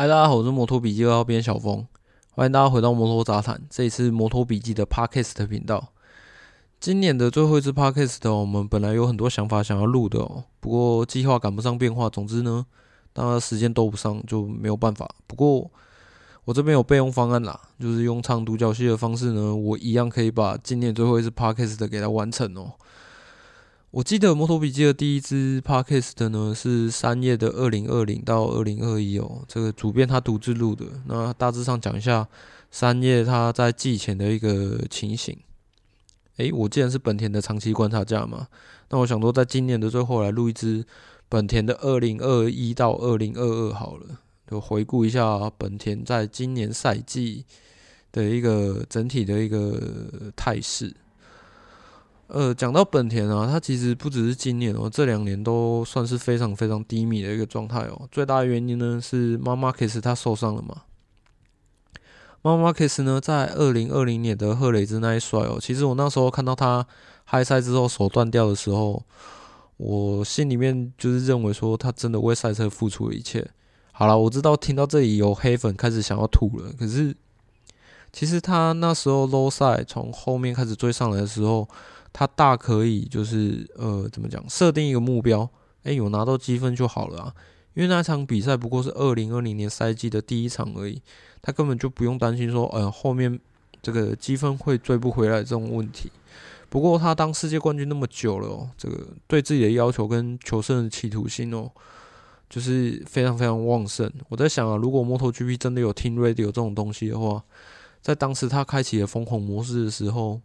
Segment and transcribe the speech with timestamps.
[0.00, 1.86] 嗨，大家好，我是摩托笔记二号编小峰，
[2.30, 5.88] 欢迎大家回到摩托杂谈，这一次摩托笔记的 Podcast 频道。
[6.80, 12.64] 今年的最后一次 Podcast，我们本来有很多想法想要录的哦，不过计划赶不上变化，总之呢，
[13.12, 15.06] 当然时间兜不上就没有办法。
[15.26, 15.70] 不过
[16.46, 22.72] 我这边有备用方案啦，就是用唱独角戏的方式呢，我一样可以把今年最后一次 Podcast 给它完成哦。
[23.92, 30.86] 我记得摩托笔记的第一支 podcast 呢，是三叶的二零二零到二零二一哦，这个主编他独自录的。
[31.06, 32.28] 那大致上讲一下
[32.70, 35.36] 三叶他在季前的一个情形。
[36.36, 38.46] 诶，我既然是本田的长期观察家嘛，
[38.90, 40.86] 那我想说，在今年的最后来录一支
[41.28, 47.44] 本田的二零二一到二零二二好了，就回顾一下本田在今年赛季
[48.12, 50.94] 的一个整体的一个态势。
[52.32, 58.08] 呃，讲到本田啊，它其实不只是今年哦，这两年都算是非常非常低迷的一个状态哦。
[58.12, 60.82] 最大的原因呢是 Marc Marquez 他受伤了嘛。
[62.42, 66.86] Marc Marquez 呢，在二零二零年的赫雷兹那一摔哦，其实我那时候看到他
[67.26, 69.02] 开赛之后手断掉的时候，
[69.76, 73.44] 我心里面就是认为说他真的为赛车付出了一切。
[73.90, 77.12] 好了，我知道听到这里有黑粉开始想要吐了，可是
[78.12, 81.68] 其实他那时候 low 赛从后面开始追上来的时候。
[82.12, 85.48] 他大可以就是呃，怎么讲，设定一个目标，
[85.84, 87.34] 诶，有拿到积分就好了啊。
[87.74, 91.00] 因为那场比赛不过是二零二零年赛季的第一场而已，
[91.40, 93.38] 他根本就不用担心说，呃，后面
[93.80, 96.10] 这个积分会追不回来这种问题。
[96.68, 101.70] 不过他当世界冠军那么久了哦，这个对自己的要求跟求胜的企图心哦，
[102.50, 104.12] 就是非常非常旺盛。
[104.28, 107.42] 我在想啊，如果 MotoGP 真的有 Team Radio 这种东西的话，
[108.02, 110.40] 在当时他开启了疯狂模式的时候。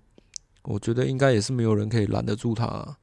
[0.66, 2.98] 我觉得应该也是没有人可以拦得住他，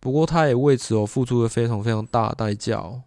[0.00, 3.02] 不过他也为此哦付出了非常非常大代价哦。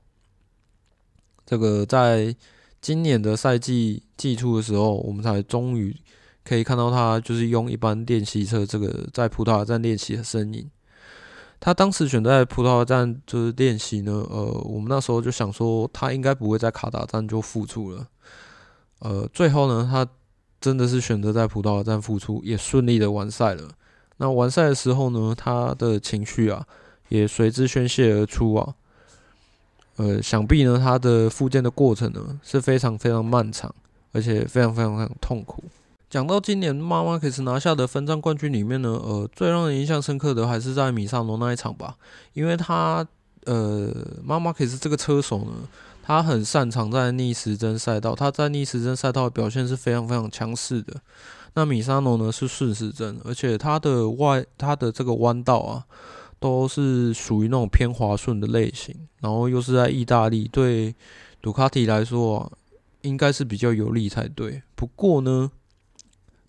[1.46, 2.36] 这个在
[2.82, 5.96] 今年的赛季季初的时候，我们才终于
[6.44, 10.70] 可以看到他就是用一般练习车这个在葡萄牙站练习的身影。
[11.60, 18.08] 他当时选在葡萄牙站就是练习呢，呃，我们那时候就想说他应该不会在卡达站就复出了。
[19.00, 20.08] 呃，最后呢，他
[20.62, 23.72] 真的是选择在葡萄牙站复出，也顺利的完赛了。
[24.18, 26.66] 那完赛的时候呢，他的情绪啊
[27.10, 28.76] 也随之宣泄而出啊。
[29.96, 33.74] 呃，想必呢，他的复健的过程呢是非常非常漫长，
[34.12, 35.64] 而且非常非常非常痛苦。
[36.10, 41.96] 讲到今年马马克斯拿下的分站冠军里面呢，呃，最让人印象深刻的还是在米萨罗那一场吧，
[42.34, 43.06] 因为他
[43.46, 43.92] 呃，
[44.24, 45.52] 马马克斯这个车手呢，
[46.04, 50.96] 他很擅长在逆时针赛道，他在逆时针赛道的表现是非常非常强势的。
[51.58, 55.84] 那米萨诺呢是顺时针，而且它的外它的这个弯道啊，
[56.40, 60.94] 都是属于那种偏滑顺的类型，然后又是在意大利，对
[61.42, 62.52] 杜卡迪来说啊，
[63.02, 64.62] 应该是比较有利才对。
[64.76, 65.50] 不过呢，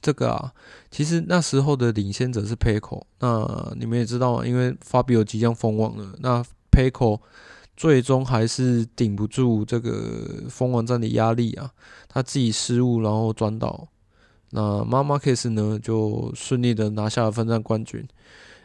[0.02, 0.52] 这个啊，
[0.90, 7.18] 其实那时候的领先者是 p e c o 那你们也知道，因为 Fabio 即将封王了，那 Pecco
[7.74, 11.70] 最终还是顶不住这个封王战的压力啊，
[12.06, 13.88] 他自己失误，然后转倒。
[14.50, 18.06] 那 Marc Marquez 呢，就顺利的拿下了分站冠军。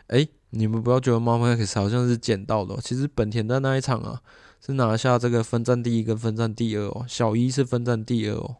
[0.07, 4.22] 哎、你们不要觉得 Marc Marquez 好像是捡到的，其实本田的那一场啊，
[4.66, 8.57] 是拿下这个分站第一跟分站第二哦，小一是分站第二哦。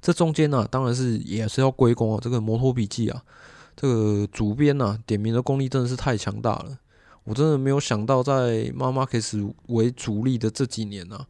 [0.00, 3.22] 这中间呢、当然是也是要归功啊，这个摩托笔记啊，
[3.74, 6.78] 这个主编呐、啊，点名的功力真的是太强大了。
[7.24, 11.26] 我真的没有想到，在 Marc Marquez 为主力的这几年呢、啊，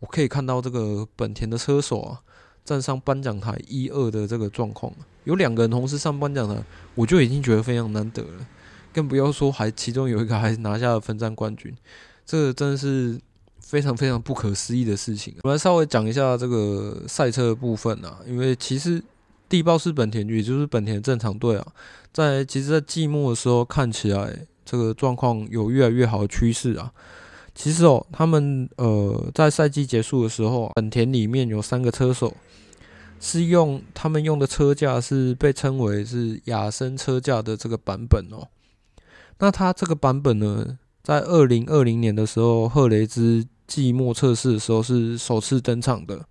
[0.00, 2.22] 我可以看到这个本田的车手啊。
[2.70, 4.92] 站上颁奖台一二的这个状况，
[5.24, 6.62] 有两个人同时上颁奖台，
[6.94, 8.46] 我就已经觉得非常难得了，
[8.92, 11.74] 更不要说还其中有一个还拿下了分站冠军，
[12.24, 13.18] 这个真的是
[13.58, 15.34] 非常非常不可思议的事情。
[15.42, 19.02] 我来稍微讲一下这个赛车的部分啊，因为其实
[19.48, 21.66] 地包是本田，也就是本田正常队啊，
[22.12, 26.92] 在其实，在季末的时候看起来这个状况有越来越好的趋势啊。
[27.52, 32.32] 其实哦，他们呃在赛季结束的时候，本田里面有三个车手。
[33.20, 38.48] 是用他们用的车架是被称为是雅森车架的这个版本哦。
[39.38, 46.24] 那它这个版本呢，在二零二零年的时候，赫雷兹季末测试的时候是首次登场的。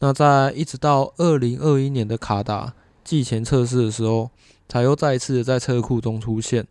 [0.00, 2.74] 那在一直到二零二一年的卡达
[3.04, 4.30] 季前测试的时候，
[4.68, 6.66] 才又再一次的在车库中出现。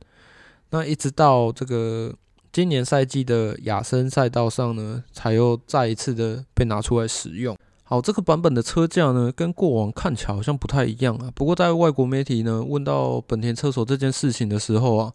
[0.71, 2.13] 那一直到这个
[2.51, 7.55] 今年赛季的雅森赛道上呢，才又再一次的被拿出来使用。
[7.91, 11.29] 好，这个版本的车架呢，跟过往看起来好像不太一样啊。
[11.35, 15.13] 不过在外国媒体呢问到本田车手这件事情的时候啊，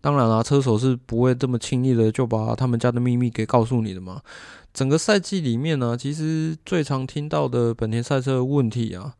[0.00, 4.20] 当然啦，车手是不会这么轻易的就把他们家的秘密给告诉你的嘛。
[4.74, 9.14] 整个赛季里面呢、其实最常听到的本田赛车的问题啊，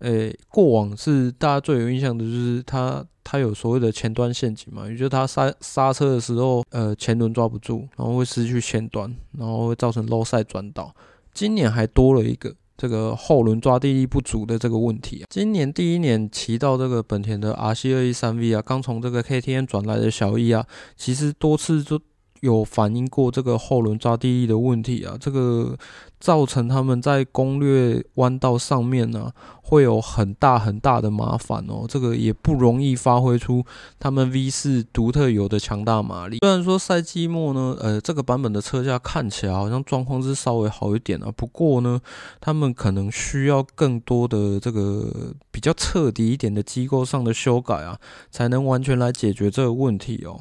[0.00, 10.92] 诶、过往是大家最有印象的就是它它有所谓的前端陷阱嘛，也就是它刹刹车的时候，呃，前轮抓不住，然后会失去前端，然后会造成 low 赛转倒。
[11.32, 12.54] 今年还多了一个。
[12.74, 22.00] 这个后轮抓地力不足的这个问题啊，今年第一年骑到这个本田的 R C 二一三 V 啊，刚从这个 KTM 转来的小易啊，其实多次就。
[22.42, 25.78] 有反映过这个后轮抓地力的问题啊，这个
[26.18, 29.30] 造成他们在攻略弯道上面呢、
[29.62, 31.84] 会有很大很大的麻烦哦。
[31.88, 33.64] 这个也不容易发挥出
[34.00, 36.38] 他们 V4 独特有的强大马力。
[36.40, 42.00] 虽然说赛季末呢，呃，这个版本的车架看起来好像状况是稍微好一点啊，不过呢，
[42.40, 48.00] 他们可能需要更多的这个比较彻底一点的机构上的修改啊，
[48.32, 50.40] 才能完全来解决这个问题哦。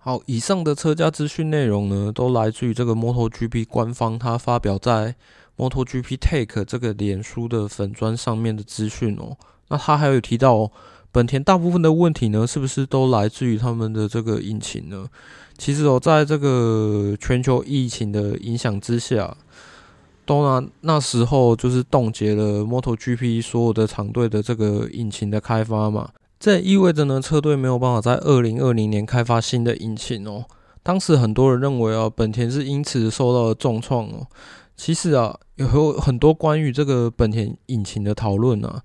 [0.00, 5.16] 好，以上的车架资讯内容呢，都来自于这个 MotoGP 官方，他发表在
[5.56, 9.36] MotoGP Take 这个脸书的粉砖上面的资讯哦。
[9.68, 10.70] 那他还有提到哦，
[11.10, 15.08] 本田大部分的问题呢，是不是都来自于他们的这个引擎呢？
[15.58, 19.36] 其实哦，在这个全球疫情的影响之下，
[20.24, 26.08] 都拿那时候就是冻结了 MotoGP 所有的厂队的这个引擎的开发嘛。
[26.38, 30.44] 这意味着呢，车队没有办法在二零二零年开发新的引擎哦。
[30.82, 34.26] 当时很多人认为啊，本田是因此受到了重创哦。
[34.76, 38.82] 其实啊，有很多关于这个本田引擎的讨论啊，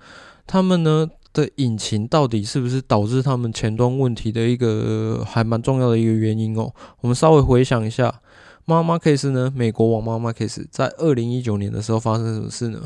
[0.47, 6.73] 他们呢的引擎到底是不是导致他们前端问题的一个还蛮重要的一个原因哦。
[7.01, 8.21] 我们稍微回想一下，
[8.65, 12.81] 妈妈 case 呢，美国王妈妈 case 在二零一九年的时候发生什么事呢？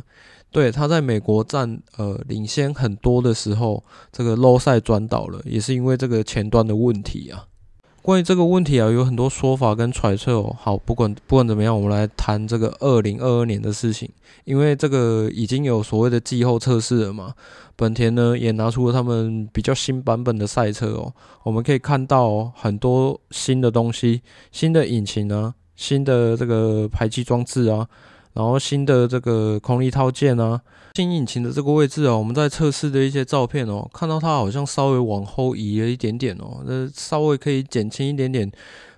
[0.52, 7.46] 对，他在美国站呃领先很多的时候，这个 low 赛转倒了，也是因为这个前端的问题啊。
[8.02, 10.56] 关于这个问题啊，有很多说法跟揣测哦。
[10.58, 14.10] 好，不管不管怎么样，我们来谈这个二零二二年的事情，
[14.46, 17.34] 因为这个已经有所谓的季后测试了嘛。
[17.76, 24.22] 本田呢也拿出了他们比较新版本的赛车哦，我们可以看到很多新的东西，
[24.54, 27.86] 新的引擎啊，新的这个排气装置啊。
[28.38, 30.62] 然后新的这个空力套件啊，
[30.94, 38.48] 新引擎的这个位置啊，我们在测试的一些照片哦，看到它好像稍微往后移了一点点哦，那稍微可以减轻一点点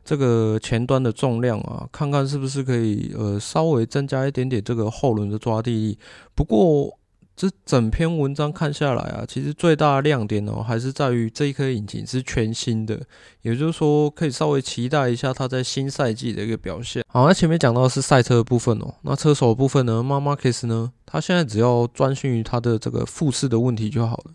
[0.03, 5.97] 这个前端的重量啊，看看是不是可以呃稍微增加一点点这个后轮的抓地力。
[6.35, 6.98] 不过。
[7.39, 12.99] 这整篇文章看下来啊，其实最大的亮点哦，还是在于这一颗引擎是全新的，
[13.43, 17.01] 也就是说可以稍微期待一下它在新赛季的一个表现。
[17.07, 24.33] 好，那前面讲到是赛车的部分哦，那车手的部分呢，Marc Marquez 呢，他现在只要专心于他的这个复试的问题就好了。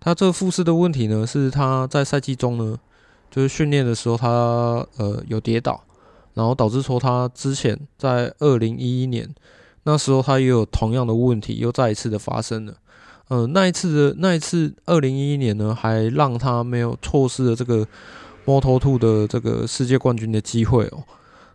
[0.00, 2.78] 他这个复试的问题呢，是他在赛季中呢，
[3.30, 4.26] 就是训练的时候他
[4.96, 5.84] 呃有跌倒，
[6.32, 9.28] 然后导致说他之前在二零一一年。
[9.84, 12.74] 那时候他也有同样的问题，又再一次的发生了。
[13.28, 17.86] 呃，那一次的那一次，二零一一年呢，还让他没有错失了这个
[18.44, 21.02] Moto2 的这个世界冠军的机会哦。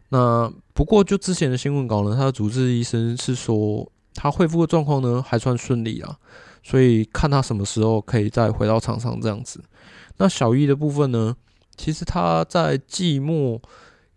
[0.09, 6.17] 那不过就之前的新闻稿呢，他的主治医生是说他恢复的状况呢还算顺利啊，
[6.63, 9.63] 所以看他什么时候可以再回到场上这样子。
[10.17, 11.35] 那小易的部分呢，
[11.75, 13.61] 其实他在季末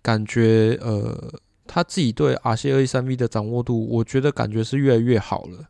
[0.03, 1.33] 感觉呃。
[1.73, 5.69] 他自己对 RC 二一三 V 的掌握度，我觉得感觉是越来越好了。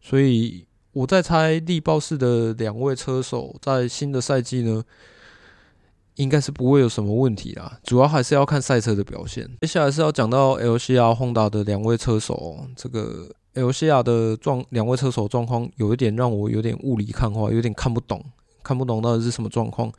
[0.00, 4.84] 所以我在猜力豹式的两位车手在新的赛季呢，
[6.14, 7.80] 应该是不会有什么问题啦。
[7.82, 9.50] 主要还是要看赛车的表现。
[9.62, 18.24] 接下来是要讲到 LCR Honda 的两位车手，这个 LCR 的状两位车手状况有一点让我有点雾里看花，有点看不懂，
[18.62, 19.92] 看不懂到底是什么状况。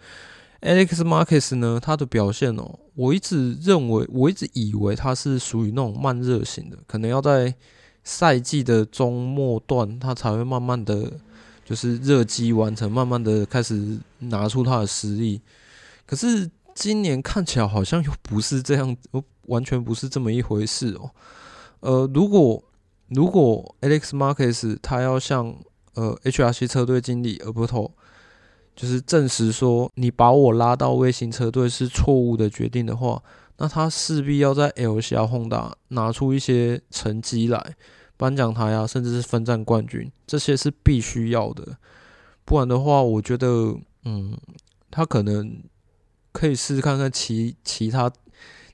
[0.64, 7.54] Alex Marquez 呢，他的表现哦，我一直认为，我一直以为他是属于那种慢热型的，可能要在
[8.06, 11.12] 赛季的中末段，他才会慢慢的
[11.66, 15.42] 就是热机完成，慢慢的开始拿出他的实力。
[16.06, 18.96] 可是今年看起来好像又不是这样，
[19.48, 21.12] 完全不是这么一回事哦。
[21.82, 22.64] 呃，如果
[23.10, 25.54] 如果 Alex Marquez 他要向
[25.96, 27.92] 呃 HRC 车队经理 Alberto
[28.76, 33.22] 就是证实说，你把我拉到卫星车队是错误的决定的话，
[33.58, 37.76] 那他势必要在 LCL 轰打拿出一些成绩来，
[38.18, 41.78] 颁奖台啊，甚至是分站冠军，这些是必须要的。
[42.46, 44.38] 不然的话，我觉得，嗯，
[44.90, 45.64] 他可能
[46.32, 48.12] 可以试试看看其其他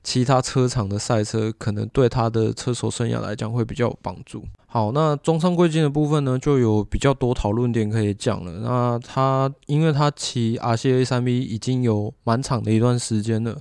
[0.02, 4.42] 其他车厂的赛车，可能对他的车手生涯来讲会比较有帮助。
[4.66, 8.52] 好，那中山贵金的部分呢，就有比较多讨论点可以讲了。
[8.60, 13.58] 那他因为他骑 RCA 3 V 已经有蛮长的一段时间了。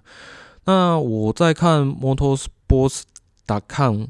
[0.66, 4.04] 那我在看 Motorsports.com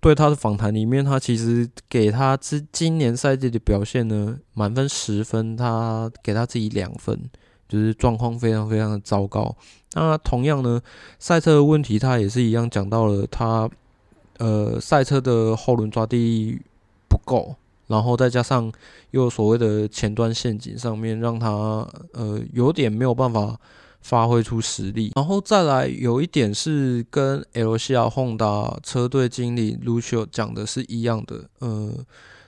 [0.00, 7.30] 对他的访谈里面，他其实给他之今年赛季的表现呢，满分十分，他给他自己两分。
[7.74, 9.54] 就是状况非常非常的糟糕。
[9.94, 10.80] 那同样呢，
[11.18, 13.68] 赛车的问题他也是一样讲到了他，
[14.38, 16.60] 呃，赛车的后轮抓地
[17.08, 17.54] 不够，
[17.86, 18.72] 然后再加上
[19.10, 21.48] 又有所谓的前端陷阱上面，让他
[22.12, 23.56] 呃有点没有办法
[24.00, 25.12] 发挥出实力。
[25.14, 31.92] 然后再来有一点是跟 LCR Honda 车队经理 Lucio 讲的是一样的，呃，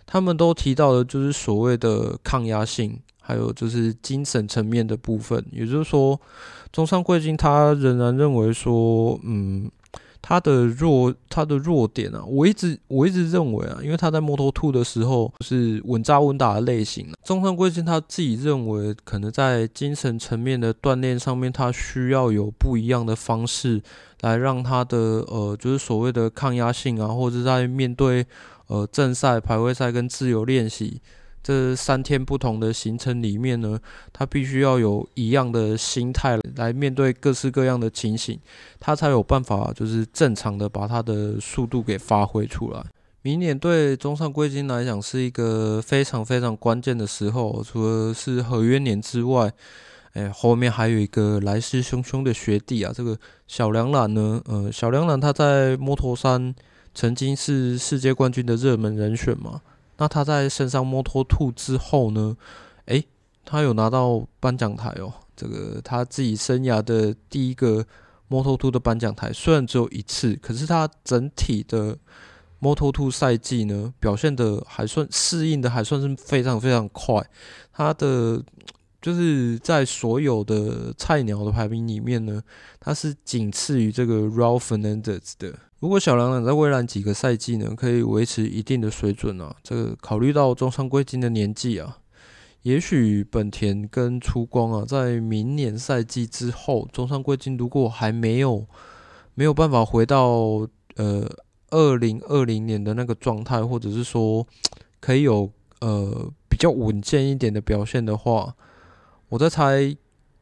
[0.05, 2.99] 他们都提到的就是所谓的抗压性。
[3.27, 6.21] 还有就是精神层面的部分，也就是说，
[6.71, 9.69] 中山贵金他仍然认为说，嗯，
[10.23, 23.83] 他的弱他的弱点啊，我一直我一直认为啊，因为他在 Moto2 的时候是稳扎稳打的类型，中山贵金他自己认为，可能在精神层面的锻炼上面，他需要有不一样的方式
[24.21, 28.25] 来让他的呃，就是所谓的抗压性啊，或者在面对
[28.69, 31.01] 呃正赛、排位赛跟自由练习。
[31.47, 33.79] 这三天不同的行程里面呢，
[34.13, 38.37] 他必须要有一样的心态来面对各式各样的情形，
[38.81, 42.85] 他才有办法就是正常的把他的速度给发挥出来。
[43.23, 49.53] 明年对中山贵金来讲是一个非常非常关键的时候，除了是合约年之外，
[50.15, 56.53] 哎，后面还有一个来势汹汹的学弟啊，这个小梁兰呢，呃，小梁兰他在摩托山
[56.93, 59.61] 曾经是世界冠军的热门人选嘛。
[59.99, 62.37] 那他在升上 Moto2 之后呢？
[62.87, 63.07] 诶，
[63.45, 65.13] 他有拿到颁奖台哦。
[65.35, 67.85] 这个他自己生涯的第一个
[68.31, 71.99] Moto2 的颁奖台，虽然只有一次，可是他整体的
[72.61, 77.23] Moto2 赛季呢，表现的还算适应的还算是非常非常快。
[77.73, 78.43] 他的
[79.03, 82.43] 就是在所有的菜鸟的排名里面呢，
[82.81, 85.55] 他是仅次于这个 Raul Fernandez 的。
[85.79, 91.99] 如果小梁在未来几个赛季呢，可以维持一定的水准啊，这个考虑到中山贵金的年纪啊，
[92.63, 98.67] 也许本田跟出光啊，在明年赛季之后，中山贵金如果还没有
[99.35, 100.67] 没有办法回到
[100.97, 101.31] 呃
[101.69, 104.47] 二零二零年的那个状态，或者是说
[104.99, 108.55] 可以有呃比较稳健一点的表现的话，
[109.29, 109.95] 我在猜。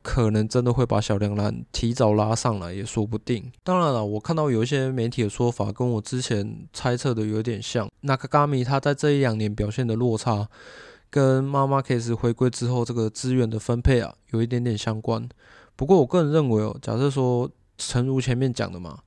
[0.04, 3.50] 可能真的会把小梁兰提早拉上来也说不定。
[3.62, 7.90] 当然了，我看到有一些媒体的说法跟我之前猜测的有点像。
[8.02, 10.46] 那卡卡米他在这一两年表现的落差，
[11.08, 15.26] 跟马马开始回归之后这个资源的分配啊，有一点点相关。
[15.74, 18.98] 不过我个人认为哦，假设说，诚如前面讲的嘛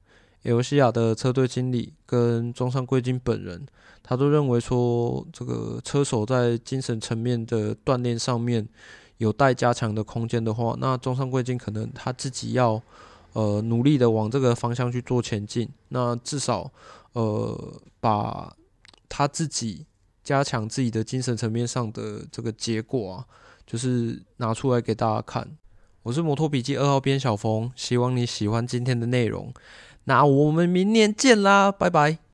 [0.42, 3.64] 尤西亚的车队经理跟中山贵金本人，
[4.02, 8.68] 他都认为说，这个车手在精神层面的锻炼上面。
[9.18, 12.82] 有待加强的空间的话，那中山贵金可能他自己要
[13.34, 15.70] 呃努力的往这个方向去做前进。
[15.90, 16.72] 那至少
[17.14, 18.56] 呃把
[19.10, 19.86] 他自己
[20.24, 23.26] 加强自己的精神层面上的这个结果啊，
[23.66, 25.48] 就是拿出来给大家看。
[26.04, 29.54] 我是摩托笔记二号编小峰，希望你喜欢今天的内容。
[30.06, 32.20] 那我们明年见啦，拜拜。